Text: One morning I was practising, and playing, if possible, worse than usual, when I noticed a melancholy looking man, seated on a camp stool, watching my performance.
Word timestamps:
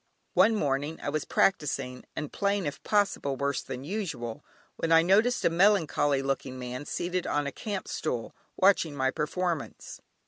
One 0.33 0.55
morning 0.55 0.99
I 0.99 1.09
was 1.09 1.25
practising, 1.25 2.05
and 2.15 2.33
playing, 2.33 2.65
if 2.65 2.81
possible, 2.81 3.35
worse 3.37 3.61
than 3.61 3.83
usual, 3.83 4.43
when 4.77 4.91
I 4.91 5.03
noticed 5.03 5.45
a 5.45 5.49
melancholy 5.51 6.23
looking 6.23 6.57
man, 6.57 6.87
seated 6.87 7.27
on 7.27 7.45
a 7.45 7.51
camp 7.51 7.87
stool, 7.87 8.33
watching 8.57 8.95
my 8.95 9.11
performance. 9.11 10.01